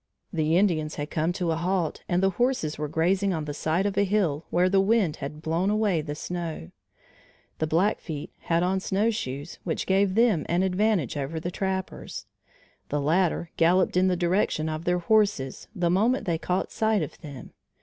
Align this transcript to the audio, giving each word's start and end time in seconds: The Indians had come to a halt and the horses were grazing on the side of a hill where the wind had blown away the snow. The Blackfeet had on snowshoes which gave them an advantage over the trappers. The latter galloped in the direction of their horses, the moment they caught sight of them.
The 0.33 0.57
Indians 0.57 0.95
had 0.95 1.11
come 1.11 1.31
to 1.33 1.51
a 1.51 1.55
halt 1.55 2.01
and 2.09 2.23
the 2.23 2.31
horses 2.31 2.79
were 2.79 2.87
grazing 2.87 3.35
on 3.35 3.45
the 3.45 3.53
side 3.53 3.85
of 3.85 3.95
a 3.99 4.03
hill 4.03 4.45
where 4.49 4.67
the 4.67 4.81
wind 4.81 5.17
had 5.17 5.43
blown 5.43 5.69
away 5.69 6.01
the 6.01 6.15
snow. 6.15 6.71
The 7.59 7.67
Blackfeet 7.67 8.31
had 8.39 8.63
on 8.63 8.79
snowshoes 8.79 9.59
which 9.63 9.85
gave 9.85 10.15
them 10.15 10.43
an 10.49 10.63
advantage 10.63 11.17
over 11.17 11.39
the 11.39 11.51
trappers. 11.51 12.25
The 12.89 12.99
latter 12.99 13.51
galloped 13.57 13.95
in 13.95 14.07
the 14.07 14.17
direction 14.17 14.69
of 14.69 14.85
their 14.85 14.97
horses, 14.97 15.67
the 15.75 15.91
moment 15.91 16.25
they 16.25 16.39
caught 16.39 16.71
sight 16.71 17.03
of 17.03 17.21
them. 17.21 17.51